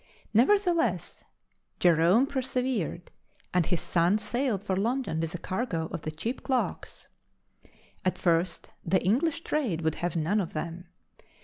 Nevertheless, 0.33 1.23
Jerome 1.79 2.25
persevered, 2.25 3.11
and 3.53 3.67
his 3.67 3.81
son 3.81 4.17
sailed 4.17 4.63
for 4.63 4.75
London 4.75 5.19
with 5.19 5.35
a 5.35 5.37
cargo 5.37 5.89
of 5.91 6.01
the 6.01 6.09
cheap 6.09 6.41
clocks. 6.41 7.07
At 8.03 8.17
first, 8.17 8.71
the 8.83 9.03
English 9.03 9.41
trade 9.41 9.81
would 9.81 9.93
have 10.01 10.15
none 10.15 10.41
of 10.41 10.53
them. 10.53 10.87